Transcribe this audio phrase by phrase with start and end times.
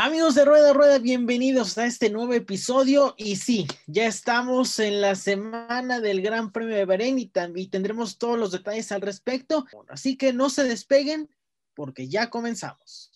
[0.00, 3.16] Amigos de Rueda Rueda, bienvenidos a este nuevo episodio.
[3.16, 8.16] Y sí, ya estamos en la semana del Gran Premio de Bahrein y, y tendremos
[8.16, 9.66] todos los detalles al respecto.
[9.88, 11.28] Así que no se despeguen
[11.74, 13.10] porque ya comenzamos.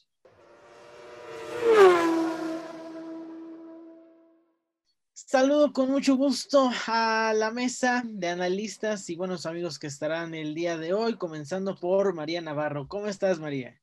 [5.12, 10.52] Saludo con mucho gusto a la mesa de analistas y buenos amigos que estarán el
[10.52, 12.88] día de hoy, comenzando por María Navarro.
[12.88, 13.81] ¿Cómo estás, María?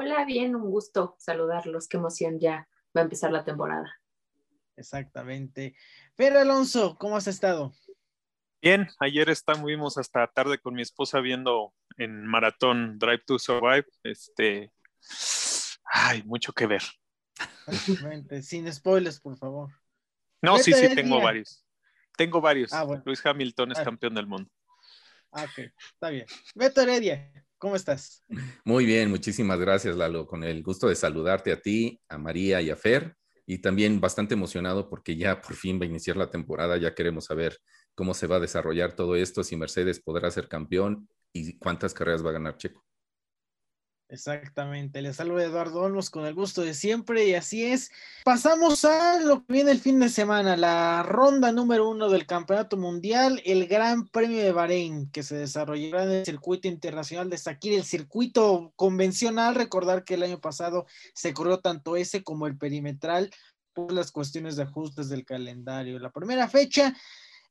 [0.00, 1.88] Hola, bien, un gusto saludarlos.
[1.88, 4.00] Qué emoción ya va a empezar la temporada.
[4.76, 5.74] Exactamente.
[6.14, 7.74] Pero Alonso, ¿cómo has estado?
[8.62, 13.86] Bien, ayer estuvimos hasta tarde con mi esposa viendo en maratón Drive to Survive.
[14.04, 14.72] Este,
[15.82, 16.82] hay mucho que ver.
[17.66, 18.42] Exactamente.
[18.42, 19.72] Sin spoilers, por favor.
[20.40, 21.66] No, sí, sí, tengo varios.
[22.16, 22.72] Tengo varios.
[22.72, 23.84] Ah, Luis Hamilton es ah.
[23.84, 24.48] campeón del mundo.
[25.32, 26.26] Ah, ok, está bien.
[26.54, 28.24] Beto Heredia, ¿Cómo estás?
[28.64, 30.26] Muy bien, muchísimas gracias, Lalo.
[30.26, 33.16] Con el gusto de saludarte a ti, a María y a Fer.
[33.46, 36.76] Y también bastante emocionado porque ya por fin va a iniciar la temporada.
[36.76, 37.58] Ya queremos saber
[37.94, 42.24] cómo se va a desarrollar todo esto, si Mercedes podrá ser campeón y cuántas carreras
[42.24, 42.84] va a ganar Checo.
[44.10, 47.90] Exactamente, les saludo Eduardo Olmos con el gusto de siempre y así es.
[48.24, 52.78] Pasamos a lo que viene el fin de semana, la ronda número uno del Campeonato
[52.78, 57.74] Mundial, el Gran Premio de Bahrein, que se desarrollará en el circuito internacional de Sakir,
[57.74, 59.54] el circuito convencional.
[59.54, 63.30] Recordar que el año pasado se corrió tanto ese como el perimetral
[63.74, 65.98] por las cuestiones de ajustes del calendario.
[65.98, 66.96] La primera fecha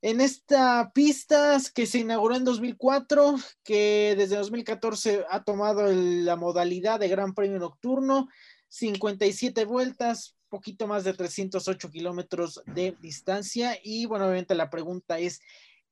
[0.00, 7.00] en esta pista que se inauguró en 2004, que desde 2014 ha tomado la modalidad
[7.00, 8.28] de Gran Premio Nocturno,
[8.68, 13.78] 57 vueltas, poquito más de 308 kilómetros de distancia.
[13.82, 15.40] Y bueno, obviamente la pregunta es,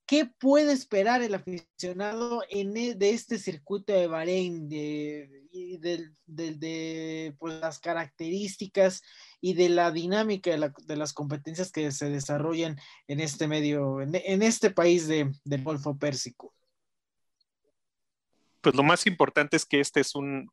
[0.06, 5.28] ¿qué puede esperar el aficionado en, e, de este circuito de Bahrein, de,
[6.26, 9.02] de, pues, las características
[9.46, 14.70] y de la dinámica de, las competencias que se desarrollan en este medio, en, este
[14.70, 16.52] país de, del Golfo Pérsico?
[18.60, 20.50] Pues lo más importante es que este es un,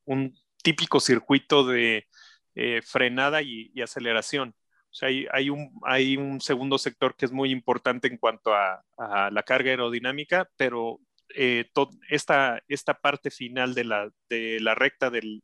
[0.61, 2.05] típico circuito de
[2.53, 4.53] eh, frenada y, aceleración.
[4.91, 8.83] O sea, hay, un, hay un segundo sector que es muy importante en cuanto a,
[9.31, 10.99] la carga aerodinámica, pero
[11.35, 11.69] eh,
[12.09, 15.41] esta, esta parte final de la, de la recta del,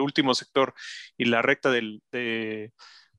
[0.00, 0.74] último sector
[1.16, 2.72] y la recta del, de,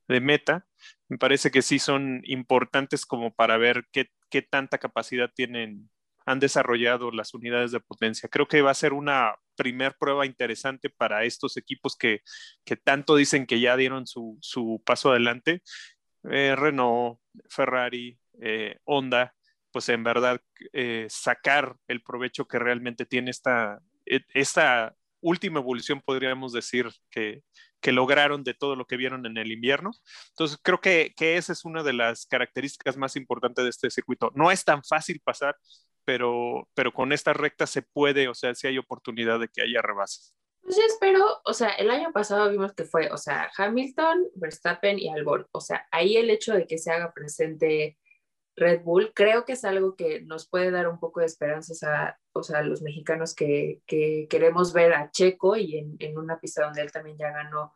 [0.08, 0.66] meta,
[1.10, 5.90] me parece que sí son importantes como para ver qué, qué tanta capacidad tienen,
[6.26, 8.30] han desarrollado las unidades de potencia.
[8.30, 12.22] Creo que va a ser una primer prueba interesante para estos equipos que,
[12.66, 15.62] que tanto dicen que ya dieron su, su paso adelante.
[16.30, 17.20] Eh, Renault,
[17.50, 19.36] Ferrari, eh, Honda,
[19.78, 20.42] pues en verdad
[20.74, 27.44] eh, sacar el provecho que realmente tiene esta, e, esta última evolución, podríamos decir, que,
[27.80, 29.92] que, lograron de todo lo que vieron en el invierno.
[30.30, 34.32] Entonces, creo que, que, esa es una de las características más importantes de este circuito.
[34.34, 35.56] No es tan fácil pasar,
[36.06, 39.84] pero, pero con esta recta se puede, o sea, si hay oportunidad de que haya
[39.84, 40.34] rebases.
[40.64, 44.98] Pues yo espero, o sea, el año pasado vimos que fue, o sea, Hamilton, Verstappen
[44.98, 45.46] y Albon.
[45.52, 48.00] O sea, ahí el hecho de que se haga presente
[48.58, 52.20] Red Bull, creo que es algo que nos puede dar un poco de esperanzas a,
[52.34, 56.66] o sea, los mexicanos que, que queremos ver a Checo y en, en, una pista
[56.66, 57.76] donde él también ya ganó,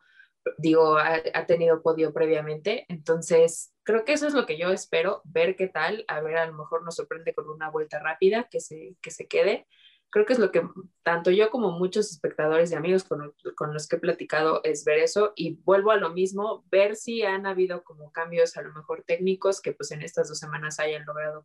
[0.58, 2.84] digo, ha, ha, tenido podio previamente.
[2.88, 6.46] Entonces, creo que eso es lo que yo espero, ver qué tal, a ver, a
[6.46, 9.68] lo mejor nos sorprende con una vuelta rápida, que se, que se quede
[10.12, 10.62] creo que es lo que
[11.02, 13.32] tanto yo como muchos espectadores y amigos con,
[13.72, 17.46] los que he platicado es ver eso y vuelvo a lo mismo, ver si han
[17.46, 21.42] habido como cambios a lo mejor técnicos que pues en estas dos semanas hayan logrado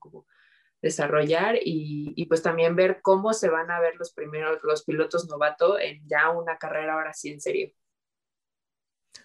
[0.81, 5.29] desarrollar y, y pues también ver cómo se van a ver los primeros, los pilotos
[5.29, 7.71] novato en ya una carrera ahora sí en serio.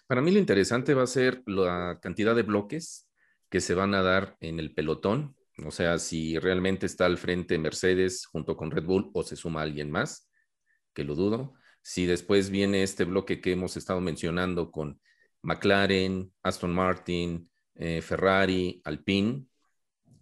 [0.06, 3.09] Para mí lo interesante va a ser la cantidad de bloques
[3.50, 7.59] que se van a dar en el pelotón o sea, si realmente está al frente
[7.59, 10.31] Mercedes junto con Red Bull o se suma alguien más,
[10.95, 11.55] que lo dudo.
[11.83, 15.01] Si después viene este bloque que hemos estado mencionando con
[15.43, 19.47] McLaren, Aston Martin, eh, Ferrari, Alpine,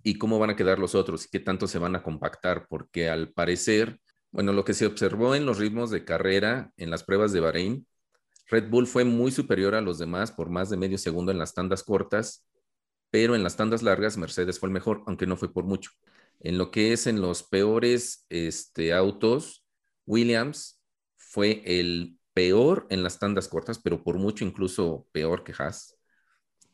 [0.03, 3.09] y cómo van a quedar los otros y qué tanto se van a compactar, porque
[3.09, 4.01] al parecer,
[4.31, 7.87] bueno, lo que se observó en los ritmos de carrera en las pruebas de Bahrein,
[8.47, 11.55] Red Bull fue muy superior a los demás por más de medio segundo en las
[11.55, 12.45] tandas cortas
[13.11, 15.91] pero en las tandas largas Mercedes fue el mejor, aunque no fue por mucho.
[16.41, 19.65] En lo que es en los peores este, autos,
[20.07, 20.81] Williams
[21.17, 25.99] fue el peor en las tandas cortas, pero por mucho incluso peor que Haas.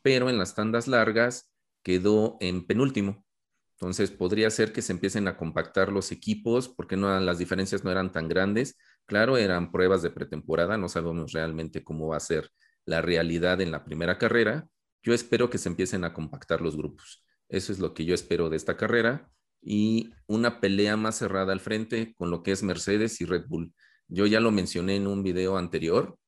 [0.01, 1.51] Pero en las tandas largas
[1.83, 3.25] quedó en penúltimo.
[3.73, 7.91] Entonces podría ser que se empiecen a compactar los equipos porque no, las diferencias no
[7.91, 12.51] eran tan grandes, Claro, eran pruebas de pretemporada, no sabemos realmente cómo va a ser
[12.85, 14.67] la realidad en la primera carrera.
[15.07, 17.23] Yo espero que se empiecen a compactar los grupos.
[17.47, 19.31] Eso es lo que yo espero de esta carrera
[19.61, 23.73] y una pelea más cerrada al frente con lo que es Mercedes y Red Bull.
[24.09, 26.19] Yo ya lo mencioné en un video anterior,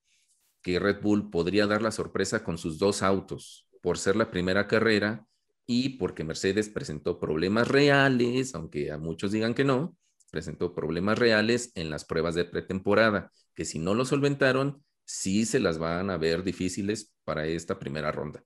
[0.62, 4.66] que Red Bull podría dar la sorpresa con sus dos autos por ser la primera
[4.66, 5.28] carrera
[5.66, 9.98] y porque Mercedes presentó problemas reales, aunque a muchos digan que no,
[10.32, 15.60] presentó problemas reales en las pruebas de pretemporada, que si no lo solventaron, sí se
[15.60, 18.42] las van a ver difíciles para esta primera ronda.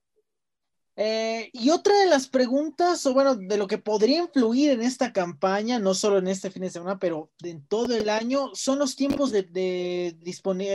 [0.96, 5.12] Eh, y otra de las preguntas, o bueno, de lo que podría influir en esta
[5.12, 8.94] campaña, no solo en este fin de semana, pero en todo el año, son los
[8.94, 10.16] tiempos de, de,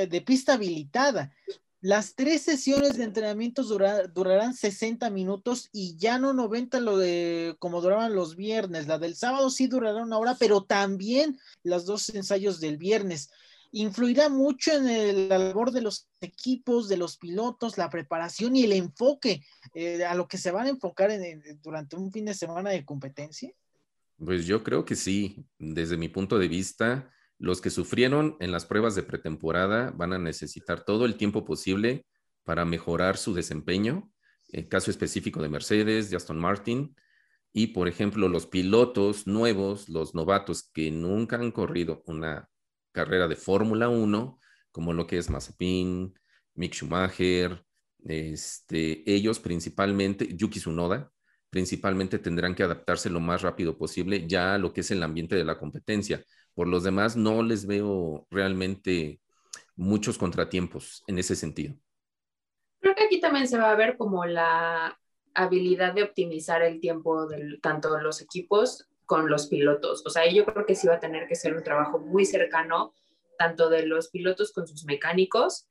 [0.10, 1.32] de pista habilitada.
[1.82, 7.80] Las tres sesiones de entrenamiento durarán 60 minutos y ya no 90 lo de como
[7.80, 8.88] duraban los viernes.
[8.88, 13.30] La del sábado sí durará una hora, pero también los dos ensayos del viernes.
[13.72, 18.64] Influirá mucho en el, la labor de los equipos, de los pilotos, la preparación y
[18.64, 21.12] el enfoque eh, a lo que se van a enfocar
[21.62, 23.52] durante un fin de semana de competencia.
[24.18, 28.66] Pues yo creo que sí, desde mi punto de vista los que sufrieron en las
[28.66, 32.06] pruebas de pretemporada van a necesitar todo el tiempo posible
[32.44, 34.12] para mejorar su desempeño.
[34.50, 36.96] El caso específico de Mercedes, de Aston Martin,
[37.54, 42.50] y por ejemplo los pilotos nuevos, los novatos que nunca han corrido una
[42.92, 44.40] carrera de Fórmula 1,
[44.72, 46.14] como lo que es Mazepin,
[46.56, 47.64] Mick Schumacher,
[48.06, 51.12] este, ellos principalmente, Yuki Tsunoda,
[51.50, 55.36] principalmente tendrán que adaptarse lo más rápido posible ya a lo que es el ambiente
[55.36, 56.24] de la competencia.
[56.54, 59.22] Por los demás, no les veo realmente
[59.76, 61.76] muchos contratiempos en ese sentido.
[62.80, 64.98] Creo que aquí también se va a ver como la
[65.34, 70.06] habilidad de optimizar el tiempo de tanto los equipos con los pilotos.
[70.06, 72.94] O sea, yo creo que sí va a tener que ser un trabajo muy cercano,
[73.40, 75.68] tanto de los pilotos con sus mecánicos,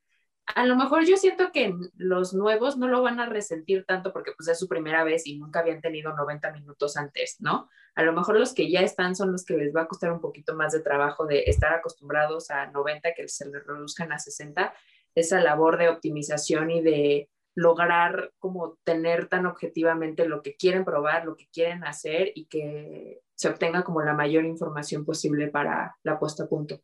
[0.55, 4.31] a lo mejor yo siento que los nuevos no lo van a resentir tanto porque
[4.35, 7.69] pues es su primera vez y nunca habían tenido 90 minutos antes, ¿no?
[7.93, 10.19] A lo mejor los que ya están son los que les va a costar un
[10.19, 14.73] poquito más de trabajo de estar acostumbrados a 90, que se les reduzcan a 60,
[15.13, 21.25] esa labor de optimización y de lograr como tener tan objetivamente lo que quieren probar,
[21.25, 26.19] lo que quieren hacer y que se obtenga como la mayor información posible para la
[26.19, 26.81] puesta a punto.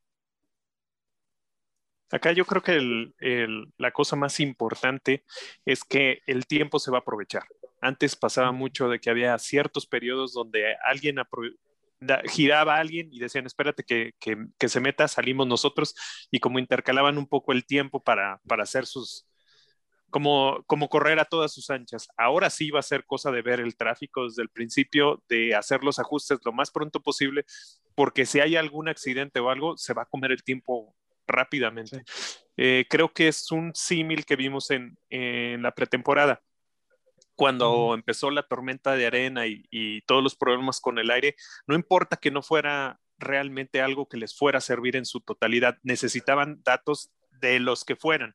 [2.12, 2.80] Acá yo creo que
[3.78, 5.24] la cosa más importante
[5.66, 7.44] es que el tiempo se va a aprovechar.
[7.82, 11.18] Antes pasaba mucho de que había ciertos periodos donde alguien
[12.28, 14.14] giraba a alguien y decían, espérate que,
[14.68, 15.96] se meta, salimos nosotros,
[16.32, 19.26] y como intercalaban un poco el tiempo para, hacer sus,
[20.16, 22.08] como, como correr a todas sus anchas.
[22.16, 25.84] Ahora sí va a ser cosa de ver el tráfico desde el principio, de hacer
[25.84, 27.44] los ajustes lo más pronto posible,
[27.96, 30.96] porque si hay algún accidente o algo, se va a comer el tiempo
[31.28, 32.06] rápidamente.
[32.56, 34.98] Eh, creo que es un símil que vimos en,
[35.62, 36.42] la pretemporada.
[37.36, 41.36] Cuando empezó la tormenta de arena y, todos los problemas con el aire,
[41.68, 45.78] no importa que no fuera realmente algo que les fuera a servir en su totalidad,
[45.84, 48.34] necesitaban datos de los que fueran.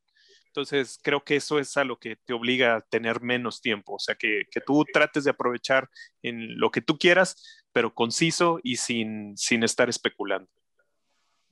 [0.50, 3.98] Entonces, creo que eso es a lo que te obliga a tener menos tiempo, o
[4.00, 5.88] sea, que, que tú trates de aprovechar
[6.22, 10.50] en lo que tú quieras, pero conciso y sin, sin estar especulando.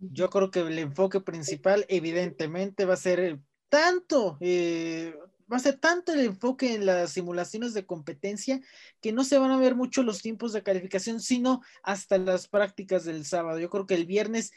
[0.00, 5.14] Yo creo que el enfoque principal, evidentemente, va a ser tanto, eh,
[5.50, 8.60] va a ser tanto el enfoque en las simulaciones de competencia
[9.00, 13.04] que no se van a ver mucho los tiempos de calificación, sino hasta las prácticas
[13.04, 13.60] del sábado.
[13.60, 14.50] Yo creo que el viernes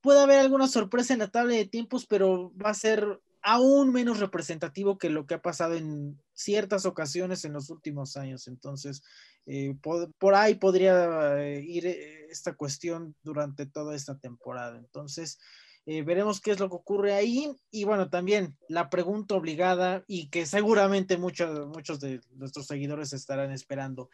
[0.00, 4.20] puede haber alguna sorpresa en la tabla de tiempos, pero va a ser aún menos
[4.20, 8.48] representativo que lo que ha pasado en ciertas ocasiones en los últimos años.
[8.48, 9.02] Entonces,
[9.44, 14.78] eh, por, ahí podría eh, ir eh, esta cuestión durante toda esta temporada.
[14.78, 15.38] Entonces,
[15.84, 17.54] veremos qué es lo que ocurre ahí.
[17.70, 23.52] Y bueno, también la pregunta obligada y que seguramente muchos, muchos de nuestros seguidores estarán
[23.52, 24.08] esperando.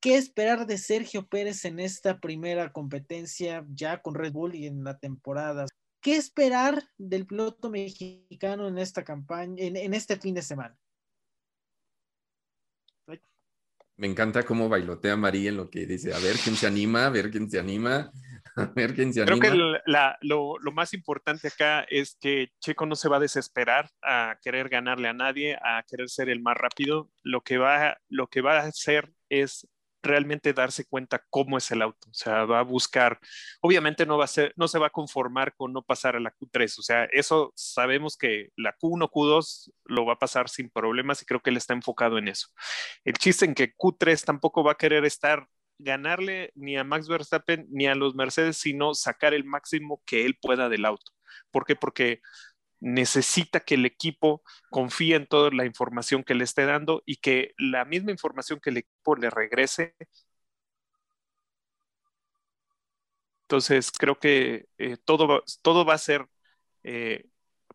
[0.00, 4.84] ¿Qué esperar de Sergio Pérez en esta primera competencia ya con Red Bull y en
[4.84, 5.64] la temporada?
[6.04, 10.76] ¿Qué esperar del piloto mexicano en esta campaña, en este fin de semana?
[13.96, 17.10] Me encanta cómo bailotea María en lo que dice, a ver quién se anima, a
[17.10, 18.10] ver quién se anima,
[18.56, 19.38] a ver quién se anima.
[19.38, 24.36] Creo que lo, más importante acá es que Checo no se va a desesperar a
[24.42, 27.08] querer ganarle a nadie, a querer ser el más rápido.
[27.22, 29.66] Lo que va, lo que va a hacer es
[30.04, 32.08] realmente darse cuenta cómo es el auto.
[32.10, 33.18] O sea, va a buscar,
[33.60, 36.32] obviamente no va a ser, no se va a conformar con no pasar a la
[36.32, 36.78] Q3.
[36.78, 41.26] O sea, eso sabemos que la Q1, Q2 lo va a pasar sin problemas y
[41.26, 42.48] creo que él está enfocado en eso.
[43.04, 47.66] El chiste en que Q3 tampoco va a querer estar ganarle ni a Max Verstappen
[47.70, 51.12] ni a los Mercedes, sino sacar el máximo que él pueda del auto.
[51.50, 51.76] ¿Por qué?
[51.76, 52.20] Porque
[52.84, 57.54] necesita que el equipo confíe en toda la información que le esté dando y que
[57.58, 59.94] la misma información que el equipo le regrese.
[63.42, 66.26] Entonces, creo que eh, todo, todo va a ser
[66.82, 67.26] eh,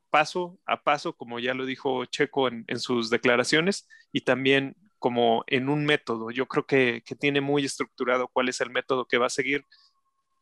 [0.09, 5.69] paso a paso, como ya lo dijo Checo en, sus declaraciones, y también como en
[5.69, 6.31] un método.
[6.31, 9.65] Yo creo que, que, tiene muy estructurado cuál es el método que va a seguir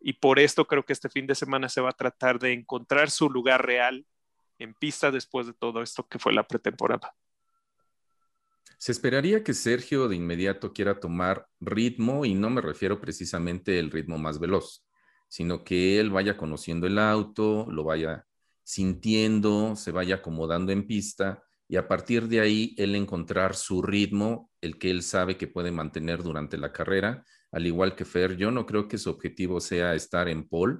[0.02, 3.10] y por esto creo que este fin de semana se va a tratar de encontrar
[3.12, 4.06] su lugar real
[4.60, 7.14] en pista después de todo esto que fue la pretemporada.
[8.78, 13.90] Se esperaría que Sergio de inmediato quiera tomar ritmo y no me refiero precisamente el
[13.90, 14.86] ritmo más veloz,
[15.28, 18.26] sino que él vaya conociendo el auto, lo vaya
[18.64, 24.52] sintiendo, se vaya acomodando en pista y a partir de ahí él encontrar su ritmo,
[24.62, 28.52] el que él sabe que puede mantener durante la carrera, al igual que Fer, yo
[28.52, 30.80] no creo que su objetivo sea estar en pole,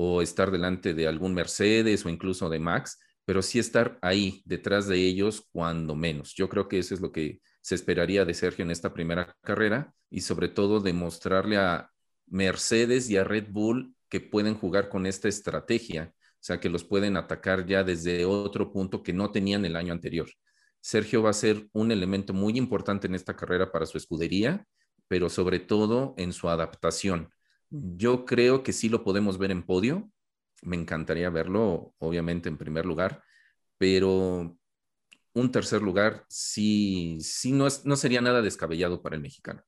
[0.00, 4.86] o estar delante de algún Mercedes o incluso de Max, pero sí estar ahí detrás
[4.86, 6.34] de ellos cuando menos.
[6.36, 9.92] Yo creo que eso es lo que se esperaría de Sergio en esta primera carrera
[10.08, 11.90] y sobre todo demostrarle a
[12.26, 16.84] Mercedes y a Red Bull que pueden jugar con esta estrategia, o sea, que los
[16.84, 20.28] pueden atacar ya desde otro punto que no tenían el año anterior.
[20.80, 24.64] Sergio va a ser un elemento muy importante en esta carrera para su escudería,
[25.08, 27.30] pero sobre todo en su adaptación.
[27.70, 30.10] Yo creo que sí lo podemos ver en podio.
[30.62, 33.22] Me encantaría verlo, obviamente, en primer lugar,
[33.76, 34.56] pero
[35.34, 39.62] un tercer lugar sí, sí no, es, no sería nada descabellado para el mexicano.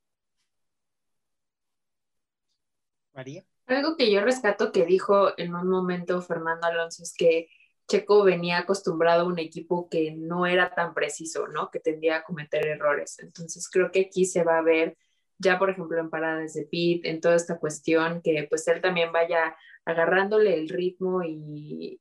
[3.13, 3.45] María.
[3.67, 7.49] Algo que yo rescato que dijo en un momento Fernando Alonso es que
[7.87, 11.71] Checo venía acostumbrado a un equipo que no era tan preciso, ¿no?
[11.71, 13.19] Que tendía a cometer errores.
[13.19, 14.97] Entonces creo que aquí se va a ver
[15.41, 19.11] ya por ejemplo en paradas de pit, en toda esta cuestión, que pues él también
[19.11, 21.99] vaya agarrándole el ritmo y,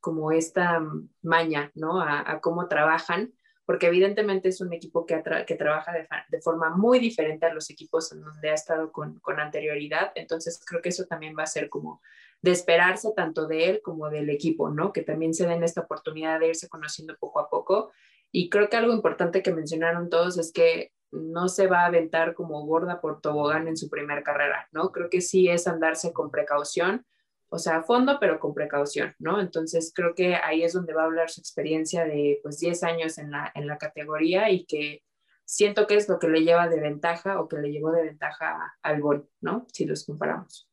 [0.00, 0.82] como esta
[1.22, 2.00] maña, ¿no?
[2.00, 3.32] A, cómo trabajan,
[3.64, 8.12] porque evidentemente es un equipo que, que trabaja de, forma muy diferente a los equipos
[8.12, 11.68] en donde ha estado con, con anterioridad, entonces creo que eso también va a ser
[11.68, 12.02] como
[12.42, 14.92] de esperarse tanto de él como del equipo, ¿no?
[14.92, 17.92] Que también se den esta oportunidad de irse conociendo poco a poco.
[18.32, 22.34] Y creo que algo importante que mencionaron todos es que no se va a aventar
[22.34, 24.90] como gorda por tobogán en su primer carrera, ¿no?
[24.90, 27.06] Creo que sí es andarse con precaución,
[27.50, 29.40] o sea, a fondo, pero con precaución, ¿no?
[29.40, 33.18] Entonces creo que ahí es donde va a hablar su experiencia de pues 10 años
[33.18, 35.02] en la, en la categoría y que
[35.44, 38.74] siento que es lo que le lleva de ventaja o que le llevó de ventaja
[38.82, 39.66] al gol, ¿no?
[39.70, 40.68] Si los comparamos.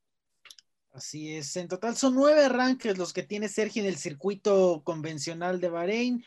[0.91, 5.59] Así es, en total son nueve arranques los que tiene Sergio en el circuito convencional
[5.59, 6.25] de Bahrein.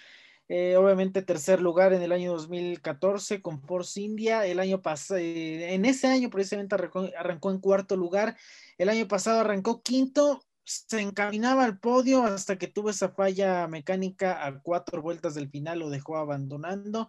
[0.49, 4.45] Eh, obviamente tercer lugar en el año 2014 con Force India.
[4.47, 8.37] El año pasado, eh, en ese año precisamente arrancó, en cuarto lugar.
[8.77, 14.45] El año pasado arrancó quinto, se encaminaba al podio hasta que tuvo esa falla mecánica
[14.45, 17.09] a cuatro vueltas del final, lo dejó abandonando.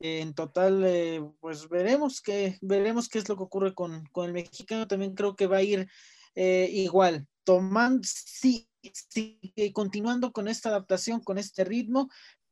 [0.00, 4.88] en total, eh, pues veremos qué, veremos qué es lo que ocurre con, el mexicano.
[4.88, 5.88] También creo que va a ir
[6.34, 9.38] igual, tomando, sí, sí,
[9.74, 12.08] continuando con esta adaptación, con este ritmo,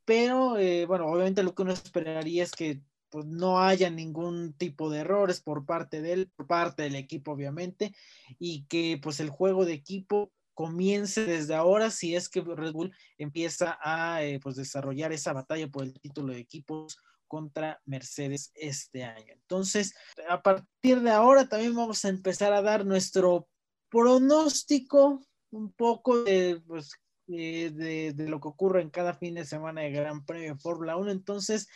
[0.08, 4.88] pero eh, bueno, obviamente lo que uno esperaría es que pues, no haya ningún tipo
[4.88, 7.94] de errores por parte de él, por parte del equipo, obviamente,
[8.38, 12.90] y que pues el juego de equipo comience desde ahora si es que Red Bull
[13.18, 16.96] empieza a eh, pues desarrollar esa batalla por el título de equipos
[17.26, 19.34] contra Mercedes este año.
[19.34, 19.94] Entonces,
[20.26, 23.46] a partir de ahora también vamos a empezar a dar nuestro
[23.90, 26.92] pronóstico un poco de pues,
[27.28, 30.96] eh, de, lo que ocurre en cada fin de semana de Gran Premio de Fórmula
[30.96, 31.10] 1.
[31.10, 31.68] Entonces,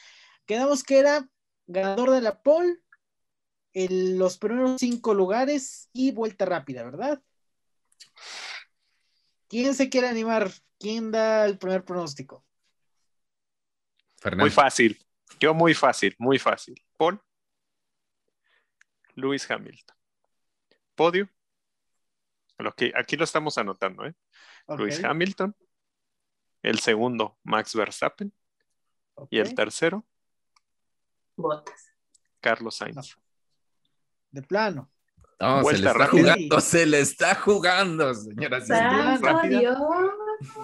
[0.47, 1.29] quedamos que era
[1.67, 2.79] ganador de la pole,
[3.75, 7.23] en los primeros cinco lugares y vuelta rápida, ¿verdad?
[9.49, 10.51] ¿Quién se quiere animar?
[10.79, 12.45] ¿Quién da el primer pronóstico?
[14.37, 14.99] Muy fácil.
[15.41, 16.83] Yo muy fácil, muy fácil.
[16.97, 17.21] Paul.
[19.15, 19.97] Luis Hamilton.
[20.95, 21.29] Podio.
[22.59, 24.15] Lo que, aquí lo estamos anotando, ¿eh?
[24.69, 25.55] Luis Hamilton.
[26.63, 28.33] El segundo, Max Verstappen.
[29.31, 30.07] Y el tercero,
[31.37, 31.93] Botas.
[32.41, 33.17] Carlos Sainz.
[34.31, 34.91] De plano.
[35.41, 38.69] No, se le está jugando, se le está jugando, señoras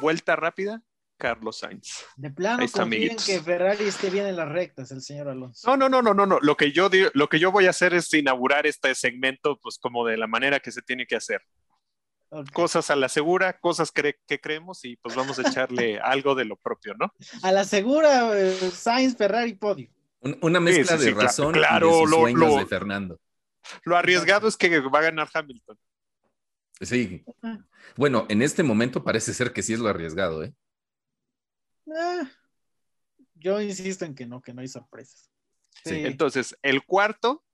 [0.01, 0.83] Vuelta rápida,
[1.17, 2.05] Carlos Sainz.
[2.17, 5.69] De plano confíen que Ferrari esté bien en las rectas, el señor Alonso.
[5.69, 6.39] No, no, no, no, no, no.
[6.41, 10.07] Lo que yo lo que yo voy a hacer es inaugurar este segmento, pues como
[10.07, 11.43] de la manera que se tiene que hacer.
[12.53, 16.57] Cosas a la segura, cosas que, creemos y pues vamos a echarle algo de lo
[16.57, 17.13] propio, ¿no?
[17.43, 19.89] A la segura, eh, Sainz, Ferrari, podio.
[20.43, 23.21] una mezcla de razón claro, y de sueños de Fernando.
[23.85, 25.79] Lo arriesgado es que va a ganar Hamilton.
[26.81, 27.25] Sí.
[27.97, 30.55] Bueno, en este momento parece ser que sí es lo arriesgado, ¿eh?
[31.91, 32.31] Ah,
[33.35, 35.31] yo insisto en que no, que no hay sorpresas.
[35.85, 36.05] Sí.
[36.05, 37.45] Entonces, el cuarto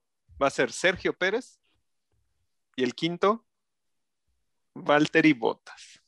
[0.42, 1.60] va a ser Sergio Pérez
[2.76, 3.43] y el quinto,
[4.74, 6.02] Valtteri Bottas.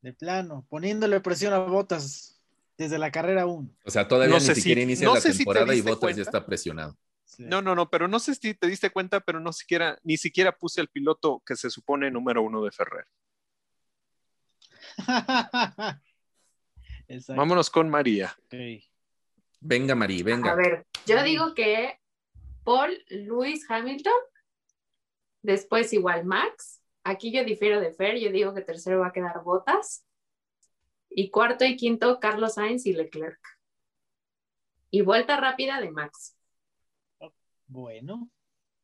[0.00, 2.40] De plano, poniéndole presión a Bottas
[2.76, 3.70] desde la carrera 1.
[3.84, 6.96] O sea, todavía ni siquiera inicia la temporada y Bottas ya está presionado.
[7.38, 10.52] No, no, no, pero no sé si te diste cuenta, pero no siquiera, ni siquiera
[10.52, 13.06] puse el piloto que se supone número uno de Ferrer.
[17.28, 18.36] Vámonos con María.
[19.60, 20.52] Venga, María, venga.
[20.52, 21.98] A ver, yo digo que
[22.64, 24.12] Paul Lewis Hamilton,
[25.42, 26.81] después igual Max.
[27.04, 30.06] Aquí yo difiero de Fer, yo digo que tercero va a quedar Botas.
[31.10, 33.40] Y cuarto y quinto, Carlos Sainz y Leclerc.
[34.90, 36.36] Y vuelta rápida de Max.
[37.66, 38.30] Bueno,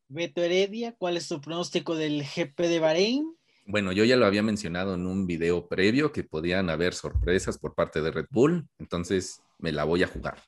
[0.08, 3.36] Beto Heredia, ¿cuál es tu pronóstico del GP de Bahrein?
[3.66, 7.74] Bueno, yo ya lo había mencionado en un video previo que podían haber sorpresas por
[7.74, 10.42] parte de Red Bull, entonces me la voy a jugar.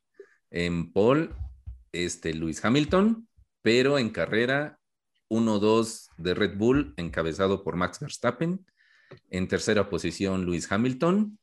[0.50, 1.36] En Paul,
[1.92, 3.28] este Luis Hamilton,
[3.60, 4.79] pero en carrera
[5.30, 8.66] 1-2 de Red Bull, encabezado por Max Verstappen.
[9.30, 11.38] En tercera posición, Luis Hamilton.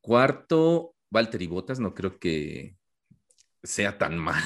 [0.00, 2.76] Cuarto, Valtteri Bottas, no creo que
[3.62, 4.40] sea tan mal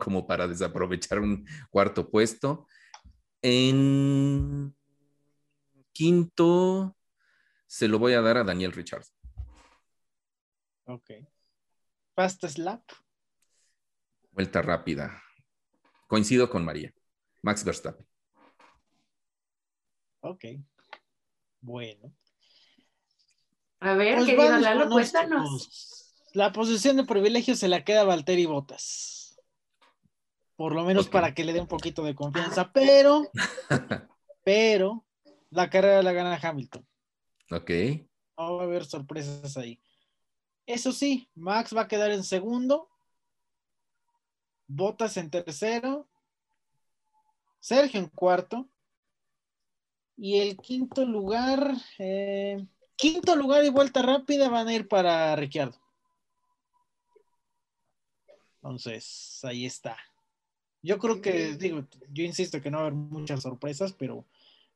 [0.00, 2.66] como para desaprovechar un cuarto puesto.
[3.40, 4.74] En
[5.92, 6.96] quinto,
[7.66, 9.14] se lo voy a dar a Daniel Richards.
[10.86, 11.10] Ok.
[12.14, 12.82] Fast slap.
[14.32, 15.22] Vuelta rápida.
[16.08, 16.92] Coincido con María.
[17.42, 18.06] Max Verstappen.
[20.24, 20.44] Ok.
[21.60, 22.12] Bueno.
[23.80, 26.12] A ver, pues querido Lalo, cuéntanos.
[26.32, 29.14] La posición de privilegio se la queda a Valtteri Botas
[30.56, 33.30] por lo menos para que le dé un poquito de confianza, pero,
[34.44, 35.04] pero
[35.50, 36.86] la carrera la gana Hamilton.
[37.50, 37.70] Ok.
[38.38, 39.80] va a haber sorpresas ahí.
[40.66, 42.88] Eso sí, Max va a quedar en segundo,
[44.66, 46.08] Botas en tercero,
[47.60, 48.68] Sergio en cuarto,
[50.16, 52.64] y el quinto lugar, eh,
[52.96, 55.78] quinto lugar y vuelta rápida van a ir para Ricciardo.
[58.56, 59.96] Entonces, ahí está.
[60.82, 64.24] Yo creo que, digo, yo insisto que no va a haber muchas sorpresas, pero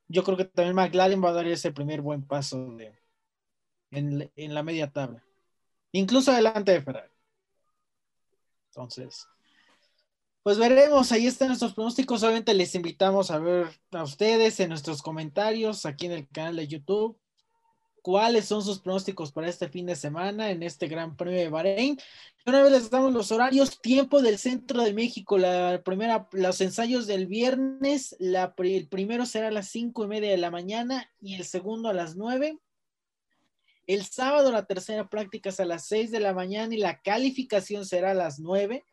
[0.09, 2.98] yo creo que también McLaren va a dar ese primer buen paso de,
[3.90, 5.22] en, en la media tabla.
[5.92, 7.12] Incluso adelante de Ferrari.
[8.70, 9.27] Entonces,
[10.42, 12.22] pues veremos, ahí están nuestros pronósticos.
[12.22, 16.68] Obviamente les invitamos a ver a ustedes en nuestros comentarios aquí en el canal de
[16.68, 17.18] YouTube
[18.09, 21.98] cuáles son sus pronósticos para este fin de semana en este Gran Premio de Bahrein.
[22.46, 27.07] Una vez les damos los horarios, tiempo del centro de México, la primera, los ensayos
[27.07, 31.44] del viernes, el primero será a las cinco y media de la mañana y el
[31.44, 32.59] segundo a las nueve.
[33.87, 37.85] El sábado la tercera práctica es a las seis de la mañana y la calificación
[37.85, 38.85] será a las nueve.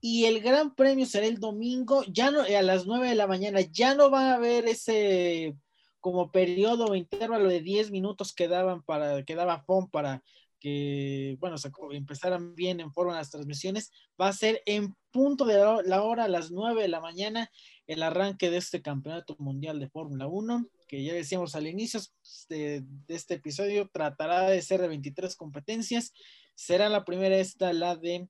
[0.00, 3.60] Y el gran premio será el domingo, ya no, a las nueve de la mañana.
[3.60, 5.56] Ya no va a haber ese
[6.00, 10.22] como periodo o intervalo de 10 minutos que daban para, que daba FON para
[10.60, 11.56] que, bueno,
[11.92, 16.28] empezaran bien en forma las transmisiones, va a ser en punto de la hora a
[16.28, 17.50] las 9 de la mañana
[17.86, 22.00] el arranque de este campeonato mundial de Fórmula 1, que ya decíamos al inicio
[22.48, 26.12] de, de, este episodio, tratará de ser de 23 competencias,
[26.54, 28.28] será la primera esta, la de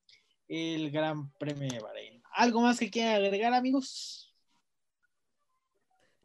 [0.49, 2.23] el Gran Premio de Bahrein.
[2.33, 4.29] ¿Algo más que quieran agregar, amigos?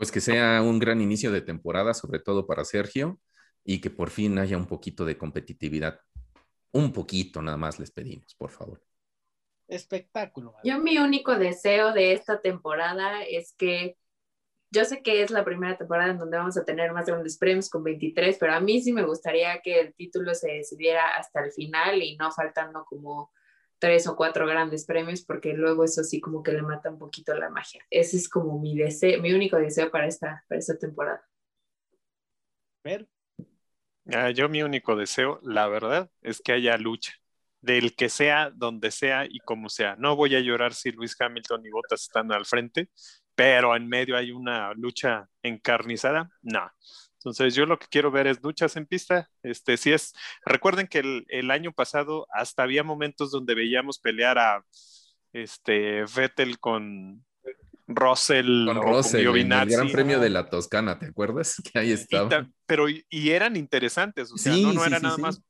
[0.03, 3.21] pues que sea un gran inicio de temporada, sobre todo para Sergio,
[3.63, 5.99] y que por fin haya un poquito de competitividad.
[6.73, 8.83] Un poquito nada más les pedimos, por favor.
[9.65, 10.55] Espectáculo.
[10.63, 13.95] Yo mi único deseo de esta temporada es que
[14.71, 17.69] yo sé que es la primera temporada en donde vamos a tener más grandes premios
[17.69, 21.53] con 23, pero a mí sí me gustaría que el título se decidiera hasta el
[21.53, 23.31] final y no faltando como
[23.83, 27.35] tres o cuatro grandes premios, porque luego eso sí como que le mata un poquito
[27.35, 27.85] la magia.
[27.89, 31.21] Ese es como mi deseo, mi único deseo para esta, para esta temporada.
[32.81, 33.05] Ver.
[34.13, 37.11] Ah, yo mi único deseo, la verdad, es que haya lucha
[37.59, 39.97] del que sea, donde sea y como sea.
[39.97, 42.87] No voy a llorar si Luis Hamilton y Bottas están al frente,
[43.35, 46.29] pero en medio hay una lucha encarnizada.
[46.41, 46.71] No,
[47.23, 49.29] entonces yo lo que quiero ver es luchas en pista.
[49.43, 50.13] Este, si es,
[50.45, 54.65] recuerden que el, año pasado hasta había momentos donde veíamos pelear a
[55.31, 57.23] este Vettel con
[57.87, 61.55] Russell, con Russell el Gran Premio de la Toscana, ¿te acuerdas?
[61.71, 62.49] Que ahí estaba.
[62.65, 65.41] pero y eran interesantes, o sea, no, no era nada más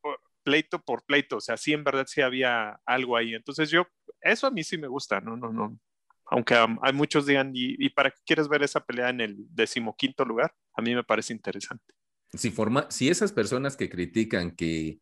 [0.44, 3.34] pleito por pleito, o sea, sí en verdad sí había algo ahí.
[3.34, 3.88] Entonces yo,
[4.22, 5.78] eso a mí sí me gusta, no, no, no.
[6.26, 10.54] aunque hay muchos digan, ¿y, para qué quieres ver esa pelea en el decimoquinto lugar?
[10.76, 11.94] A mí me parece interesante.
[12.34, 15.00] Si, forma, si esas personas que critican que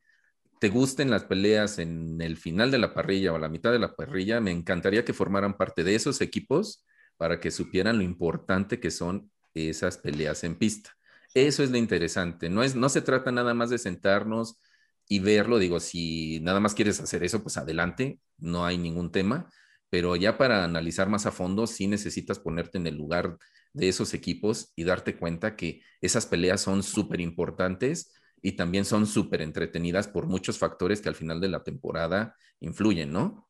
[0.60, 3.96] te gusten las peleas en el final de la parrilla o la mitad de la
[3.96, 6.86] parrilla, me encantaría que formaran parte de esos equipos
[7.18, 10.92] para que supieran lo importante que son esas peleas en pista.
[11.34, 12.50] Eso es lo interesante.
[12.50, 14.60] No, es, no se trata nada más de sentarnos
[15.08, 15.58] y verlo.
[15.60, 19.50] Digo, si nada más quieres hacer eso, pues adelante, no hay ningún tema.
[19.90, 23.38] Pero ya para analizar más a fondo, sí necesitas ponerte en el lugar
[23.74, 29.06] de esos equipos y darte cuenta que esas peleas son súper importantes y también son
[29.06, 33.48] súper entretenidas por muchos factores que al final de la temporada influyen, ¿no?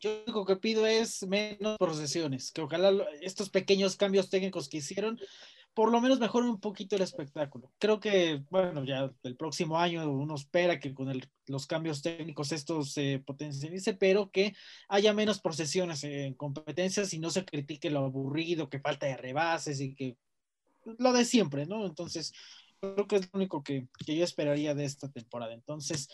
[0.00, 4.78] Yo lo único que pido es menos procesiones, que ojalá estos pequeños cambios técnicos que
[4.78, 5.18] hicieron
[5.74, 7.72] por lo menos mejore un poquito el espectáculo.
[7.78, 11.12] Creo que, bueno, ya el próximo año uno espera que con
[11.48, 14.54] los cambios técnicos esto se potencialice, pero que
[14.88, 19.80] haya menos procesiones en competencias y no se critique lo aburrido, que falta de rebases
[19.80, 20.16] y que
[20.98, 21.84] lo de siempre, ¿no?
[21.86, 22.32] Entonces,
[22.80, 25.54] creo que es lo único que, yo esperaría de esta temporada.
[25.54, 26.08] Entonces,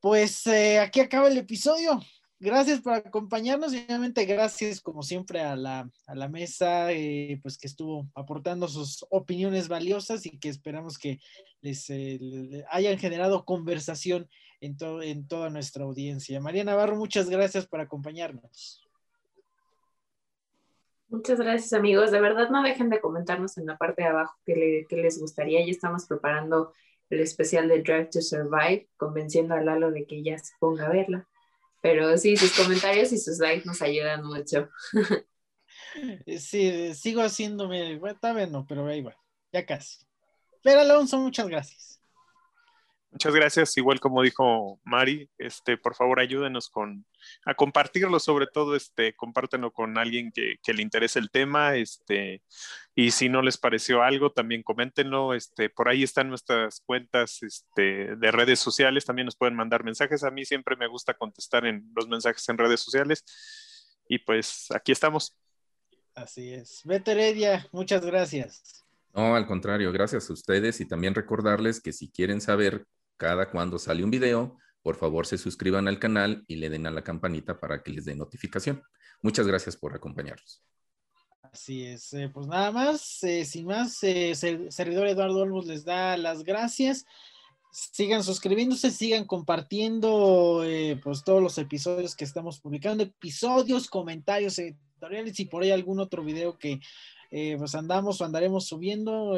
[0.00, 2.00] pues eh, aquí acaba el episodio
[2.40, 5.88] gracias por acompañarnos y obviamente gracias como siempre a la,
[6.30, 11.20] mesa, eh, pues que estuvo aportando sus opiniones valiosas y que esperamos que
[11.60, 12.18] les, eh,
[12.70, 14.28] hayan generado conversación
[14.60, 16.40] en, en toda nuestra audiencia.
[16.40, 18.82] María Navarro, muchas gracias por acompañarnos.
[21.08, 22.10] Muchas gracias amigos.
[22.10, 25.64] De verdad no dejen de comentarnos en la parte de abajo qué, qué les gustaría.
[25.64, 26.72] Ya estamos preparando
[27.10, 30.90] el especial de Drive to Survive, convenciendo a Lalo de que ya se ponga a
[30.90, 31.28] verla.
[31.80, 34.68] Pero sí, sus comentarios y sus likes nos ayudan mucho.
[36.38, 39.16] Sí, sigo haciéndome, bueno, está no, pero ahí va,
[39.52, 39.98] ya casi.
[40.62, 41.99] Pero Alonso, muchas gracias.
[43.10, 43.76] Muchas gracias.
[43.76, 47.04] Igual como dijo Mari, este, por favor ayúdenos con
[47.44, 52.42] a compartirlo, sobre todo, este, compártenlo con alguien que, le interese el tema, este,
[52.94, 55.34] y si no les pareció algo, también coméntenlo.
[55.34, 60.22] Este, por ahí están nuestras cuentas este, de redes sociales, también nos pueden mandar mensajes.
[60.22, 63.24] A mí siempre me gusta contestar en los mensajes en redes sociales.
[64.08, 65.36] Y pues aquí estamos.
[66.14, 66.82] Así es.
[66.84, 68.84] Vete Heredia, muchas gracias.
[69.12, 72.86] No, al contrario, gracias a ustedes y también recordarles que si quieren saber
[73.20, 76.90] cada cuando sale un video, por favor se suscriban al canal y le den a
[76.90, 78.82] la campanita para que les dé notificación.
[79.20, 80.62] Muchas gracias por acompañarnos.
[81.42, 84.34] Así es, eh, pues nada más, eh, sin más, eh,
[84.70, 87.04] servidor Eduardo Olmos les da las gracias.
[87.72, 90.64] Sigan suscribiéndose, sigan compartiendo
[91.04, 96.24] pues todos los episodios que estamos publicando, episodios, comentarios editoriales y por ahí algún otro
[96.24, 96.80] video que
[97.30, 99.36] pues andamos o andaremos subiendo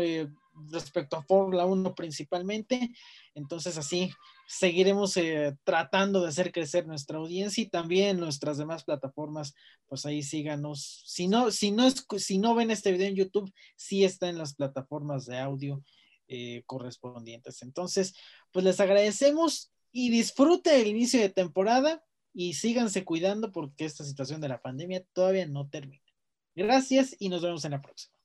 [0.71, 2.91] respecto a Fórmula 1 principalmente.
[3.35, 4.11] Entonces así
[4.47, 9.55] seguiremos eh, tratando de hacer crecer nuestra audiencia y también nuestras demás plataformas,
[9.87, 11.03] pues ahí síganos.
[11.07, 14.55] Si no, si no, si no ven este video en YouTube, sí está en las
[14.55, 15.83] plataformas de audio
[16.29, 17.63] eh, correspondientes.
[17.63, 18.15] Entonces,
[18.53, 22.03] pues les agradecemos y disfrute el inicio de temporada
[22.35, 26.03] y síganse cuidando porque esta situación de la pandemia todavía no termina.
[26.55, 28.22] Gracias y nos vemos en la próxima.